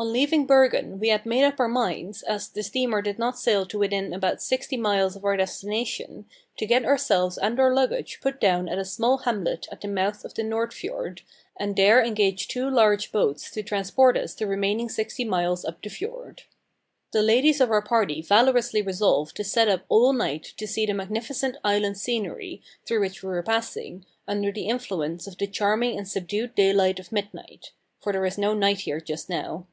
On 0.00 0.12
leaving 0.12 0.46
Bergen 0.46 1.00
we 1.00 1.08
had 1.08 1.26
made 1.26 1.42
up 1.42 1.58
our 1.58 1.66
minds, 1.66 2.22
as 2.22 2.48
the 2.48 2.62
steamer 2.62 3.02
did 3.02 3.18
not 3.18 3.36
sail 3.36 3.66
to 3.66 3.80
within 3.80 4.12
about 4.14 4.40
sixty 4.40 4.76
miles 4.76 5.16
of 5.16 5.24
our 5.24 5.36
destination, 5.36 6.26
to 6.56 6.66
get 6.66 6.84
ourselves 6.84 7.36
and 7.36 7.58
our 7.58 7.74
luggage 7.74 8.20
put 8.22 8.40
down 8.40 8.68
at 8.68 8.78
a 8.78 8.84
small 8.84 9.18
hamlet 9.18 9.66
at 9.72 9.80
the 9.80 9.88
mouth 9.88 10.24
of 10.24 10.34
the 10.34 10.44
Nord 10.44 10.72
fjord, 10.72 11.22
and 11.58 11.74
there 11.74 12.00
engage 12.00 12.46
two 12.46 12.70
large 12.70 13.10
boats 13.10 13.50
to 13.50 13.60
transport 13.64 14.16
us 14.16 14.34
the 14.34 14.46
remaining 14.46 14.88
sixty 14.88 15.24
miles 15.24 15.64
up 15.64 15.82
the 15.82 15.88
fjord. 15.90 16.44
The 17.10 17.20
ladies 17.22 17.60
of 17.60 17.72
our 17.72 17.82
party 17.82 18.22
valorously 18.22 18.80
resolved 18.82 19.34
to 19.34 19.42
sit 19.42 19.66
up 19.68 19.82
all 19.88 20.12
night 20.12 20.44
to 20.58 20.68
see 20.68 20.86
the 20.86 20.94
magnificent 20.94 21.56
island 21.64 21.98
scenery, 21.98 22.62
through 22.86 23.00
which 23.00 23.24
we 23.24 23.30
were 23.30 23.42
passing 23.42 24.06
under 24.28 24.52
the 24.52 24.68
influence 24.68 25.26
of 25.26 25.36
the 25.38 25.48
charming 25.48 25.98
and 25.98 26.06
subdued 26.06 26.54
daylight 26.54 27.00
of 27.00 27.10
midnight 27.10 27.72
for 28.00 28.12
there 28.12 28.24
is 28.26 28.38
no 28.38 28.54
night 28.54 28.82
here 28.82 29.00
just 29.00 29.28
now. 29.28 29.66